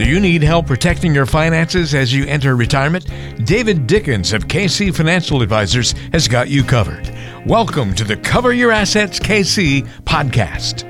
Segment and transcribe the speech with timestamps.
[0.00, 3.04] Do you need help protecting your finances as you enter retirement?
[3.44, 7.14] David Dickens of KC Financial Advisors has got you covered.
[7.44, 10.86] Welcome to the Cover Your Assets KC podcast.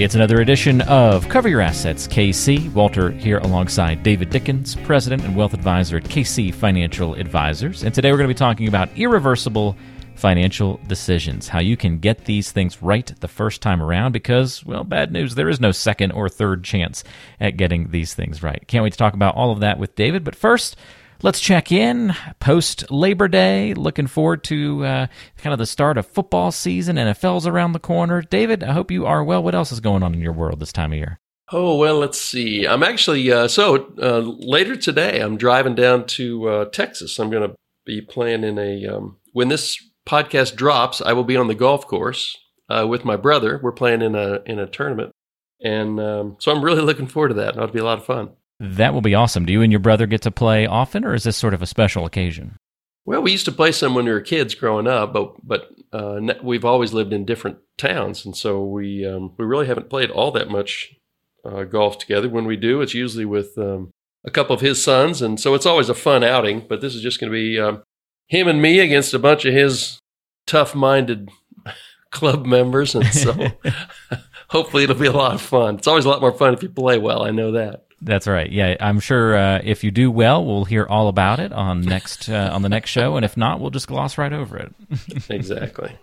[0.00, 2.72] It's another edition of Cover Your Assets KC.
[2.72, 7.82] Walter here alongside David Dickens, President and Wealth Advisor at KC Financial Advisors.
[7.82, 9.76] And today we're going to be talking about irreversible
[10.18, 14.84] financial decisions, how you can get these things right the first time around because, well,
[14.84, 17.04] bad news, there is no second or third chance
[17.40, 18.66] at getting these things right.
[18.66, 20.24] Can't wait to talk about all of that with David.
[20.24, 20.76] But first,
[21.20, 23.74] Let's check in post Labor Day.
[23.74, 25.06] Looking forward to uh,
[25.38, 26.94] kind of the start of football season.
[26.94, 28.22] NFL's around the corner.
[28.22, 29.42] David, I hope you are well.
[29.42, 31.18] What else is going on in your world this time of year?
[31.50, 32.68] Oh, well, let's see.
[32.68, 37.18] I'm actually, uh, so uh, later today, I'm driving down to uh, Texas.
[37.18, 41.36] I'm going to be playing in a, um, when this podcast drops, I will be
[41.36, 42.36] on the golf course
[42.68, 43.60] uh, with my brother.
[43.62, 45.12] We're playing in a in a tournament,
[45.62, 47.56] and um, so I'm really looking forward to that.
[47.56, 48.30] It'll be a lot of fun.
[48.60, 49.46] That will be awesome.
[49.46, 51.66] Do you and your brother get to play often, or is this sort of a
[51.66, 52.56] special occasion?
[53.04, 56.20] Well, we used to play some when we were kids growing up, but but uh,
[56.42, 60.32] we've always lived in different towns, and so we um, we really haven't played all
[60.32, 60.94] that much
[61.44, 62.28] uh, golf together.
[62.28, 63.90] When we do, it's usually with um,
[64.24, 66.66] a couple of his sons, and so it's always a fun outing.
[66.68, 67.82] But this is just going to be um,
[68.28, 69.98] him and me against a bunch of his
[70.46, 71.30] tough-minded
[72.10, 73.34] club members, and so
[74.48, 75.76] hopefully it'll be a lot of fun.
[75.76, 77.24] It's always a lot more fun if you play well.
[77.24, 77.86] I know that.
[78.00, 78.50] That's right.
[78.50, 82.28] Yeah, I'm sure uh, if you do well, we'll hear all about it on next
[82.28, 84.72] uh, on the next show, and if not, we'll just gloss right over it.
[85.30, 85.96] exactly.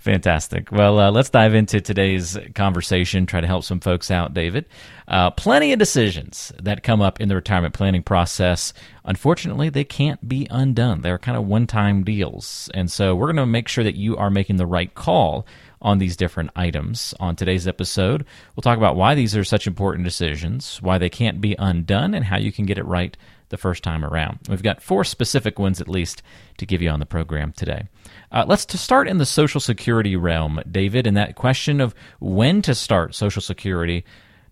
[0.00, 0.72] Fantastic.
[0.72, 3.26] Well, uh, let's dive into today's conversation.
[3.26, 4.64] Try to help some folks out, David.
[5.06, 8.72] Uh, plenty of decisions that come up in the retirement planning process.
[9.04, 11.00] Unfortunately, they can't be undone.
[11.00, 14.30] They're kind of one-time deals, and so we're going to make sure that you are
[14.30, 15.46] making the right call
[15.82, 17.14] on these different items.
[17.20, 21.40] On today's episode, we'll talk about why these are such important decisions, why they can't
[21.40, 23.16] be undone, and how you can get it right
[23.48, 24.38] the first time around.
[24.48, 26.22] We've got four specific ones at least
[26.58, 27.88] to give you on the program today.
[28.32, 32.62] Uh, let's to start in the Social Security realm, David, and that question of when
[32.62, 34.04] to start Social Security.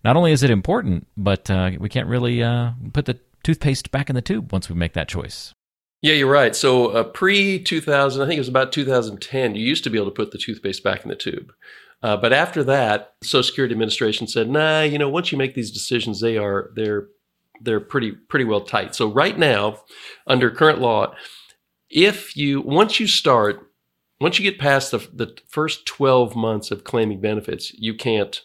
[0.03, 4.09] Not only is it important, but uh, we can't really uh, put the toothpaste back
[4.09, 5.53] in the tube once we make that choice.
[6.01, 6.55] Yeah, you're right.
[6.55, 10.07] So uh, pre 2000, I think it was about 2010, you used to be able
[10.07, 11.51] to put the toothpaste back in the tube.
[12.01, 15.53] Uh, but after that, the Social Security Administration said, "Nah, you know, once you make
[15.53, 17.07] these decisions, they are they're
[17.61, 19.81] they're pretty pretty well tight." So right now,
[20.25, 21.13] under current law,
[21.89, 23.69] if you once you start,
[24.21, 28.43] once you get past the the first 12 months of claiming benefits, you can't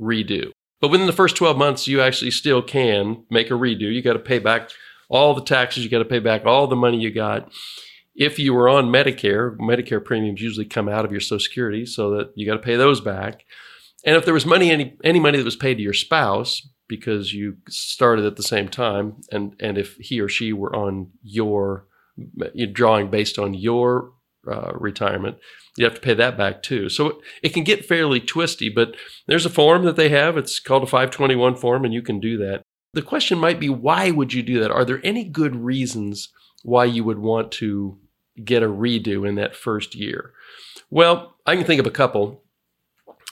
[0.00, 0.52] redo.
[0.80, 3.92] But within the first 12 months, you actually still can make a redo.
[3.92, 4.70] You got to pay back
[5.08, 7.50] all the taxes you got to pay back, all the money you got.
[8.14, 12.10] If you were on Medicare, Medicare premiums usually come out of your Social Security, so
[12.10, 13.44] that you got to pay those back.
[14.04, 17.32] And if there was money, any any money that was paid to your spouse because
[17.32, 21.86] you started at the same time, and and if he or she were on your
[22.72, 24.12] drawing based on your
[24.50, 25.36] uh, retirement,
[25.76, 26.88] you have to pay that back too.
[26.88, 28.96] So it can get fairly twisty, but
[29.26, 30.36] there's a form that they have.
[30.36, 32.62] It's called a 521 form, and you can do that.
[32.98, 34.72] The question might be why would you do that?
[34.72, 36.30] Are there any good reasons
[36.64, 37.96] why you would want to
[38.44, 40.32] get a redo in that first year?
[40.90, 42.42] Well, I can think of a couple.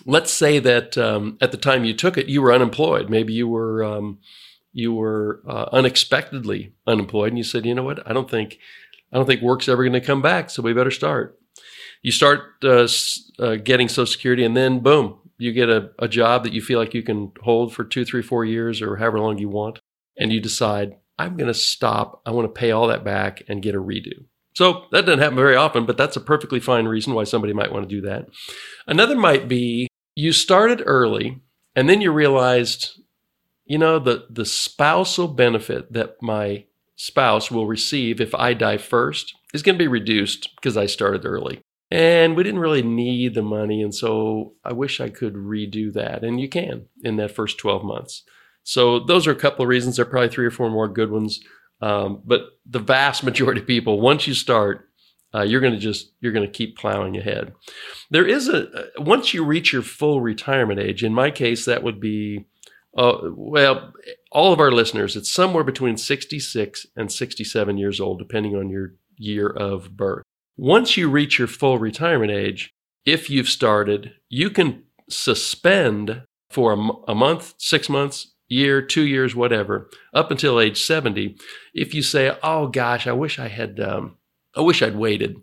[0.05, 3.11] Let's say that um, at the time you took it, you were unemployed.
[3.11, 4.21] Maybe you were um,
[4.73, 8.09] you were uh, unexpectedly unemployed, and you said, "You know what?
[8.09, 8.61] I don't think
[9.13, 11.41] I don't think work's ever going to come back, so we better start."
[12.03, 12.87] You start uh,
[13.41, 16.79] uh, getting Social Security, and then boom, you get a, a job that you feel
[16.79, 19.79] like you can hold for two, three, four years or however long you want,
[20.19, 22.23] and you decide, I'm going to stop.
[22.27, 24.25] I want to pay all that back and get a redo.
[24.55, 27.73] So that doesn't happen very often, but that's a perfectly fine reason why somebody might
[27.73, 28.27] want to do that.
[28.87, 31.43] Another might be you started early
[31.75, 32.99] and then you realized,
[33.67, 36.65] you know, the, the spousal benefit that my
[36.97, 41.27] spouse will receive if I die first is going to be reduced because I started
[41.27, 41.61] early.
[41.91, 43.81] And we didn't really need the money.
[43.81, 46.25] And so I wish I could redo that.
[46.25, 48.25] And you can in that first 12 months.
[48.65, 49.97] So those are a couple of reasons.
[49.97, 51.41] There are probably three or four more good ones.
[51.81, 54.89] Um, but the vast majority of people, once you start,
[55.35, 57.53] uh, you're going to just you're going to keep plowing ahead.
[58.11, 61.05] There is a once you reach your full retirement age.
[61.05, 62.47] In my case, that would be
[62.97, 63.93] uh, well,
[64.33, 65.17] all of our listeners.
[65.17, 70.25] It's somewhere between 66 and 67 years old, depending on your year of birth.
[70.57, 72.73] Once you reach your full retirement age,
[73.05, 79.35] if you've started, you can suspend for a, a month, six months, year, two years,
[79.35, 81.37] whatever, up until age 70.
[81.75, 84.17] If you say, oh gosh, I wish I had, um,
[84.57, 85.37] I wish I'd waited.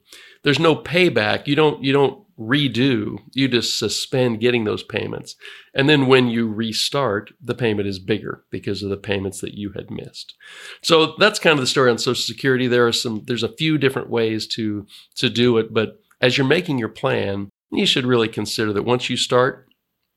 [0.43, 1.47] There's no payback.
[1.47, 5.35] You don't, you don't redo, you just suspend getting those payments.
[5.73, 9.71] And then when you restart, the payment is bigger because of the payments that you
[9.73, 10.33] had missed.
[10.81, 12.67] So that's kind of the story on Social Security.
[12.67, 14.85] There are some there's a few different ways to
[15.15, 19.09] to do it, but as you're making your plan, you should really consider that once
[19.09, 19.67] you start,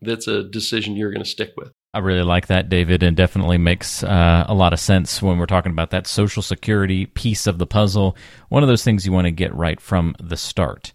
[0.00, 1.72] that's a decision you're going to stick with.
[1.94, 5.46] I really like that, David, and definitely makes uh, a lot of sense when we're
[5.46, 8.16] talking about that Social Security piece of the puzzle.
[8.50, 10.92] One of those things you want to get right from the start.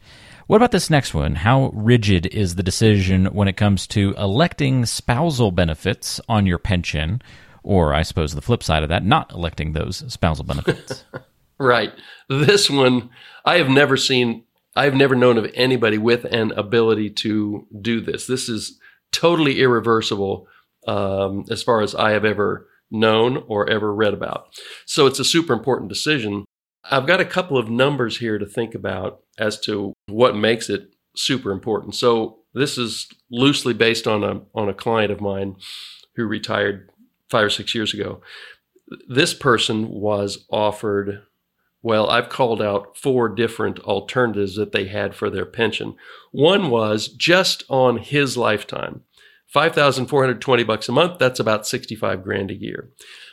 [0.47, 1.35] What about this next one?
[1.35, 7.21] How rigid is the decision when it comes to electing spousal benefits on your pension?
[7.63, 11.03] Or, I suppose, the flip side of that, not electing those spousal benefits.
[11.59, 11.93] right.
[12.27, 13.11] This one,
[13.45, 14.43] I have never seen,
[14.75, 18.25] I've never known of anybody with an ability to do this.
[18.25, 18.79] This is
[19.11, 20.47] totally irreversible
[20.87, 24.47] um, as far as I have ever known or ever read about.
[24.85, 26.45] So it's a super important decision.
[26.83, 30.94] I've got a couple of numbers here to think about as to what makes it
[31.16, 31.95] super important.
[31.95, 35.56] So this is loosely based on a on a client of mine
[36.16, 36.89] who retired
[37.30, 38.22] five or six years ago.
[39.07, 41.24] This person was offered
[41.83, 45.95] well, I've called out four different alternatives that they had for their pension.
[46.31, 49.01] One was just on his lifetime.
[49.48, 52.92] 5,420 bucks a month, that's about 65 grand a year.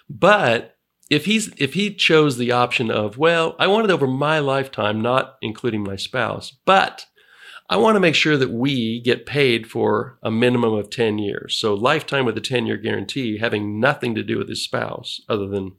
[0.09, 0.78] But
[1.11, 5.01] if he's if he chose the option of, well, I want it over my lifetime,
[5.01, 7.07] not including my spouse, but
[7.71, 11.59] I want to make sure that we get paid for a minimum of 10 years.
[11.59, 15.47] So lifetime with a 10 year guarantee, having nothing to do with his spouse, other
[15.47, 15.77] than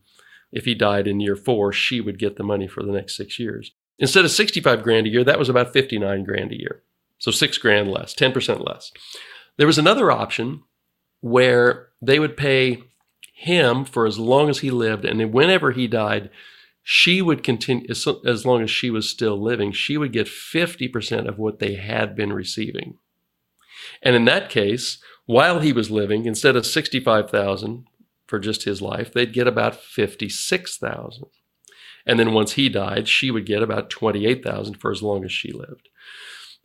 [0.52, 3.40] if he died in year four, she would get the money for the next six
[3.40, 3.72] years.
[3.98, 6.84] Instead of 65 grand a year, that was about 59 grand a year.
[7.18, 8.92] So six grand less, 10% less.
[9.58, 10.64] There was another option
[11.22, 12.84] where they would pay
[13.40, 16.30] him for as long as he lived, and whenever he died,
[16.84, 19.72] she would continue as long as she was still living.
[19.72, 22.98] She would get fifty percent of what they had been receiving,
[24.02, 27.86] and in that case, while he was living, instead of sixty-five thousand
[28.28, 31.28] for just his life, they'd get about fifty-six thousand.
[32.06, 35.52] And then once he died, she would get about 28,000 for as long as she
[35.52, 35.90] lived.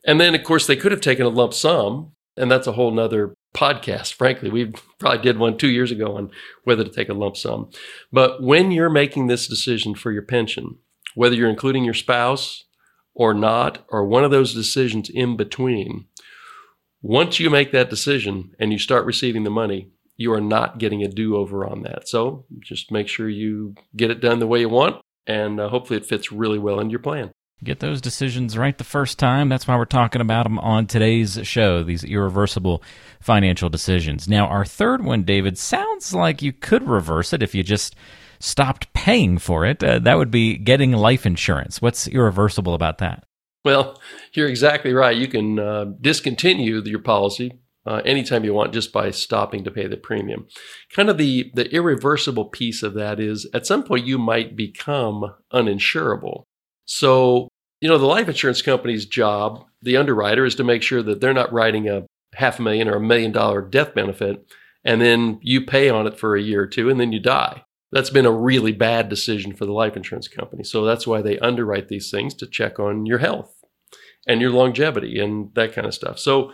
[0.06, 2.91] And then, of course, they could have taken a lump sum and that's a whole
[2.91, 4.51] nother podcast, frankly.
[4.51, 6.31] We probably did one two years ago on
[6.65, 7.71] whether to take a lump sum.
[8.12, 10.77] But when you're making this decision for your pension,
[11.15, 12.65] whether you're including your spouse
[13.15, 16.06] or not, or one of those decisions in between,
[17.01, 21.03] once you make that decision and you start receiving the money, you are not getting
[21.03, 22.09] a do over on that.
[22.09, 25.99] So just make sure you get it done the way you want, and uh, hopefully
[25.99, 27.31] it fits really well into your plan.
[27.62, 29.49] Get those decisions right the first time.
[29.49, 32.83] That's why we're talking about them on today's show, these irreversible
[33.21, 34.29] financial decisions.
[34.29, 37.95] Now, our third one, David, sounds like you could reverse it if you just
[38.39, 39.83] stopped paying for it.
[39.83, 41.81] Uh, that would be getting life insurance.
[41.81, 43.25] What's irreversible about that?
[43.65, 43.99] Well,
[44.35, 45.17] you're exactly right.
[45.17, 49.87] You can uh, discontinue your policy uh, anytime you want just by stopping to pay
[49.87, 50.47] the premium.
[50.95, 55.35] Kind of the, the irreversible piece of that is at some point you might become
[55.53, 56.45] uninsurable.
[56.86, 57.48] So
[57.81, 61.34] you know, the life insurance company's job, the underwriter, is to make sure that they're
[61.34, 64.42] not writing a half a million or a million dollar death benefit
[64.84, 67.62] and then you pay on it for a year or two and then you die.
[67.92, 70.64] That's been a really bad decision for the life insurance company.
[70.64, 73.54] So that's why they underwrite these things to check on your health
[74.26, 76.19] and your longevity and that kind of stuff.
[76.19, 76.52] So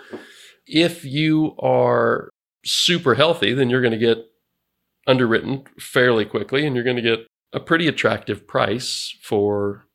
[0.66, 2.28] if you are
[2.64, 4.18] super healthy, then you're going to get
[5.06, 7.20] underwritten fairly quickly and you're going to get
[7.52, 9.86] a pretty attractive price for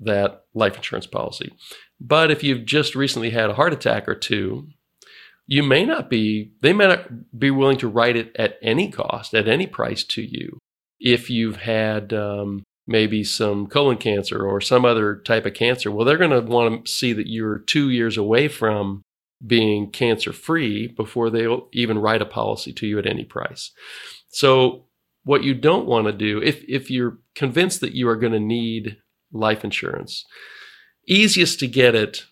[0.00, 1.52] that life insurance policy.
[2.00, 4.68] But if you've just recently had a heart attack or two,
[5.46, 9.34] you may not be, they may not be willing to write it at any cost,
[9.34, 10.58] at any price to you.
[10.98, 16.04] If you've had um, maybe some colon cancer or some other type of cancer, well,
[16.04, 19.02] they're going to want to see that you're two years away from
[19.44, 23.72] being cancer free before they'll even write a policy to you at any price.
[24.28, 24.86] So,
[25.24, 28.40] what you don't want to do, if, if you're convinced that you are going to
[28.40, 28.96] need
[29.32, 30.24] life insurance.
[31.06, 32.24] Easiest to get it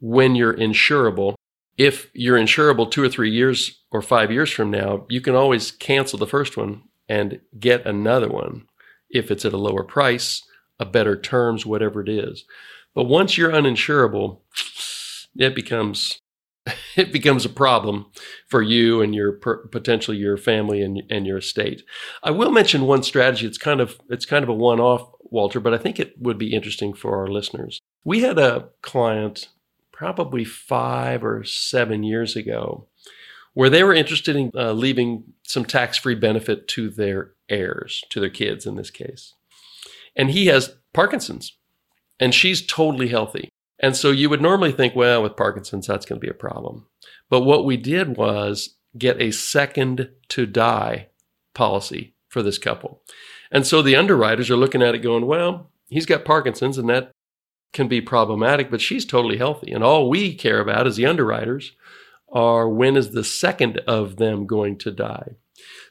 [0.00, 1.34] when you're insurable.
[1.76, 5.70] If you're insurable two or three years or five years from now, you can always
[5.70, 8.66] cancel the first one and get another one
[9.10, 10.42] if it's at a lower price,
[10.78, 12.44] a better terms, whatever it is.
[12.94, 14.40] But once you're uninsurable,
[15.36, 16.18] it becomes
[16.96, 18.06] it becomes a problem
[18.48, 21.82] for you and your potentially your family and, and your estate.
[22.22, 23.46] I will mention one strategy.
[23.46, 26.38] It's kind of it's kind of a one off Walter, but I think it would
[26.38, 27.80] be interesting for our listeners.
[28.04, 29.48] We had a client
[29.92, 32.86] probably five or seven years ago
[33.52, 38.20] where they were interested in uh, leaving some tax free benefit to their heirs, to
[38.20, 39.34] their kids in this case.
[40.16, 41.56] And he has Parkinson's
[42.20, 43.48] and she's totally healthy.
[43.80, 46.86] And so you would normally think, well, with Parkinson's, that's going to be a problem.
[47.28, 51.08] But what we did was get a second to die
[51.54, 53.02] policy for this couple.
[53.54, 57.12] And so the underwriters are looking at it going, well, he's got Parkinson's and that
[57.72, 59.72] can be problematic, but she's totally healthy.
[59.72, 61.72] And all we care about as the underwriters
[62.32, 65.36] are when is the second of them going to die.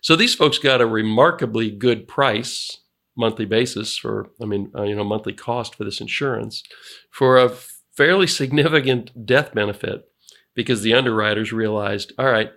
[0.01, 2.79] So these folks got a remarkably good price
[3.15, 6.63] monthly basis for, I mean, uh, you know, monthly cost for this insurance
[7.09, 7.49] for a
[7.95, 10.09] fairly significant death benefit
[10.55, 12.51] because the underwriters realized, all right,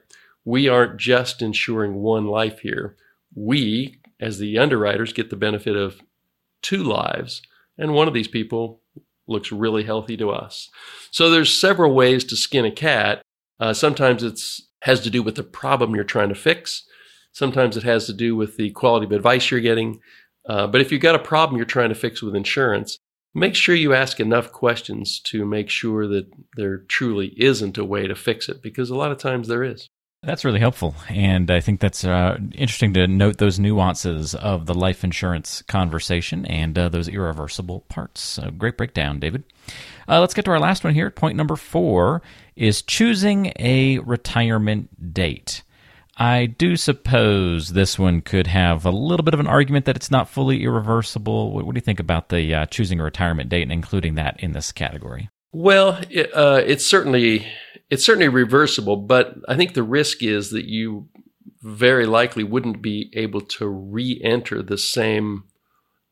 [0.44, 2.96] we aren't just insuring one life here.
[3.34, 6.00] We, as the underwriters, get the benefit of
[6.62, 7.42] two lives.
[7.78, 8.80] And one of these people
[9.28, 10.70] looks really healthy to us.
[11.11, 13.23] So there's several ways to skin a cat.
[13.58, 14.40] Uh, sometimes it
[14.82, 16.85] has to do with the problem you're trying to fix.
[17.32, 20.00] Sometimes it has to do with the quality of advice you're getting.
[20.49, 22.99] Uh, but if you've got a problem you're trying to fix with insurance,
[23.35, 28.06] make sure you ask enough questions to make sure that there truly isn't a way
[28.06, 29.88] to fix it, because a lot of times there is.
[30.26, 30.97] That's really helpful.
[31.09, 36.45] And I think that's uh, interesting to note those nuances of the life insurance conversation
[36.47, 38.23] and uh, those irreversible parts.
[38.23, 39.45] So great breakdown, David.
[40.09, 41.11] Uh, let's get to our last one here.
[41.11, 42.23] Point number four
[42.56, 45.62] is choosing a retirement date.
[46.16, 50.11] I do suppose this one could have a little bit of an argument that it's
[50.11, 51.52] not fully irreversible.
[51.52, 54.40] What, what do you think about the uh, choosing a retirement date and including that
[54.40, 55.30] in this category?
[55.52, 57.47] Well, it, uh, it's certainly
[57.90, 61.08] it's certainly reversible, but I think the risk is that you
[61.62, 65.44] very likely wouldn't be able to re-enter the same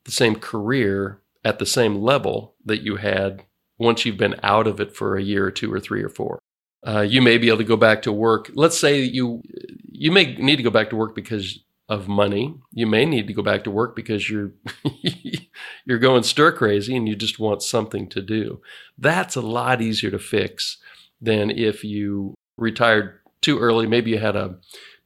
[0.05, 3.43] the same career at the same level that you had
[3.79, 6.39] once you've been out of it for a year or two or three or four.
[6.87, 8.51] Uh, you may be able to go back to work.
[8.55, 9.43] Let's say you
[9.91, 12.55] you may need to go back to work because of money.
[12.73, 14.53] You may need to go back to work because you're
[15.87, 18.61] you're going stir crazy and you just want something to do.
[18.99, 20.79] That's a lot easier to fix
[21.25, 23.87] than if you retired too early.
[23.87, 24.57] Maybe you had a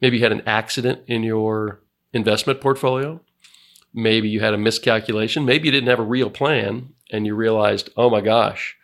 [0.00, 1.82] maybe you had an accident in your
[2.12, 3.20] investment portfolio.
[3.94, 5.44] Maybe you had a miscalculation.
[5.44, 8.76] Maybe you didn't have a real plan and you realized, oh my gosh,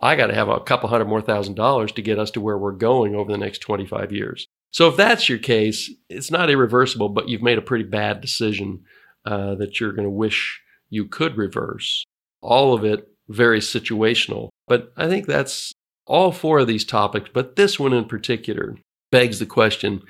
[0.00, 2.58] I got to have a couple hundred more thousand dollars to get us to where
[2.58, 4.46] we're going over the next 25 years.
[4.70, 8.84] So if that's your case, it's not irreversible, but you've made a pretty bad decision
[9.24, 12.04] uh, that you're going to wish you could reverse.
[12.42, 14.50] All of it very situational.
[14.68, 15.72] But I think that's
[16.06, 18.76] all four of these topics, but this one in particular
[19.10, 20.02] begs the question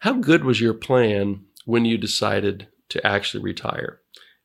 [0.00, 4.00] how good was your plan when you decided to actually retire?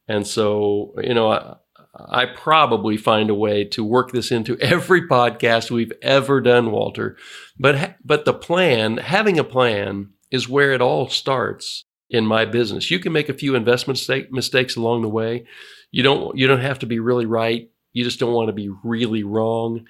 [0.07, 1.55] And so, you know, I,
[1.95, 7.17] I probably find a way to work this into every podcast we've ever done, Walter.
[7.59, 12.91] But but the plan, having a plan, is where it all starts in my business.
[12.91, 13.99] You can make a few investment
[14.31, 15.45] mistakes along the way.
[15.91, 17.69] You don't you don't have to be really right.
[17.93, 19.85] You just don't want to be really wrong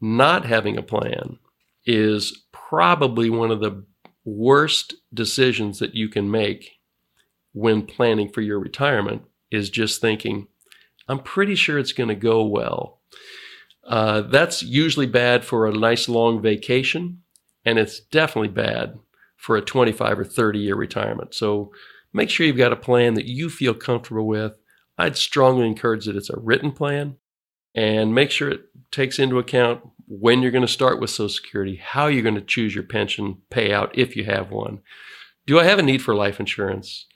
[0.00, 1.38] not having a plan
[1.84, 3.84] is probably one of the
[4.24, 6.72] worst decisions that you can make
[7.52, 10.48] when planning for your retirement is just thinking,
[11.08, 13.00] I'm pretty sure it's going to go well.
[13.86, 17.22] Uh, that's usually bad for a nice long vacation,
[17.64, 18.98] and it's definitely bad
[19.36, 21.34] for a 25 or 30 year retirement.
[21.34, 21.72] So
[22.12, 24.58] make sure you've got a plan that you feel comfortable with.
[24.98, 27.16] I'd strongly encourage that it's a written plan
[27.76, 31.76] and make sure it takes into account when you're going to start with Social Security,
[31.76, 34.80] how you're going to choose your pension payout if you have one.
[35.46, 37.06] Do I have a need for life insurance?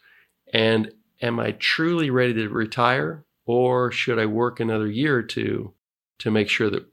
[0.52, 3.24] And am I truly ready to retire?
[3.46, 5.74] Or should I work another year or two
[6.18, 6.86] to make sure that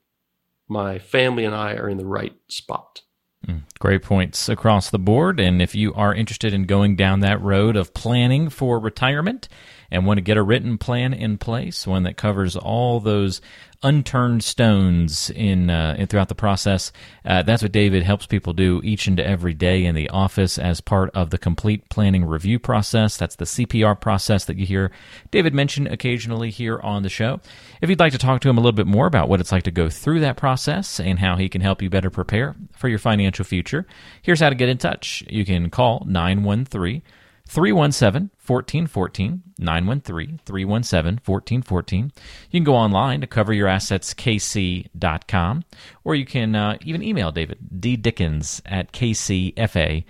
[0.67, 3.01] my family and I are in the right spot?
[3.47, 5.39] Hmm, great points across the board.
[5.39, 9.47] And if you are interested in going down that road of planning for retirement
[9.89, 13.39] and want to get a written plan in place, one that covers all those
[13.83, 16.91] unturned stones in, uh, in throughout the process.
[17.23, 20.81] Uh, that's what David helps people do each and every day in the office as
[20.81, 23.17] part of the complete planning review process.
[23.17, 24.91] That's the CPR process that you hear
[25.31, 27.39] David mention occasionally here on the show.
[27.81, 29.63] If you'd like to talk to him a little bit more about what it's like
[29.63, 32.99] to go through that process and how he can help you better prepare for your
[32.99, 33.85] financial future,
[34.21, 35.23] here's how to get in touch.
[35.29, 37.01] You can call 913
[37.47, 42.11] 317 1414, 913 317 1414.
[42.51, 45.63] You can go online to coveryourassets.kc.com,
[46.03, 50.05] or you can uh, even email David, ddickens at kcfa.com.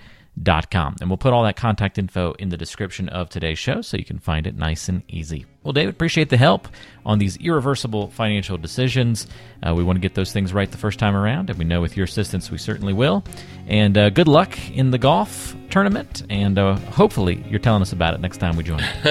[1.00, 4.06] And we'll put all that contact info in the description of today's show so you
[4.06, 5.46] can find it nice and easy.
[5.64, 6.68] Well, David, appreciate the help
[7.06, 9.28] on these irreversible financial decisions.
[9.62, 11.82] Uh, we want to get those things right the first time around, and we know
[11.82, 13.24] with your assistance we certainly will.
[13.68, 15.47] And uh, good luck in the golf
[15.78, 18.80] tournament, and uh, hopefully you're telling us about it next time we join.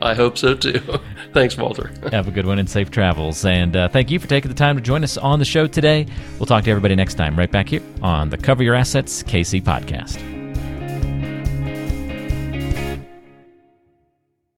[0.00, 0.78] I hope so too.
[1.34, 1.90] Thanks, Walter.
[2.12, 3.44] Have a good one and safe travels.
[3.44, 6.06] And uh, thank you for taking the time to join us on the show today.
[6.38, 9.62] We'll talk to everybody next time, right back here on the Cover Your Assets KC
[9.62, 10.20] podcast.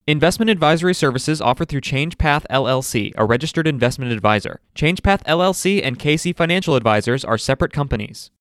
[0.07, 4.61] Investment advisory services offered through ChangePath LLC, a registered investment advisor.
[4.75, 8.33] ChangePath LLC and KC Financial Advisors are separate companies.